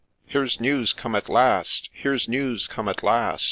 [0.25, 3.39] —Here 's news come at last!— Here 's news come at last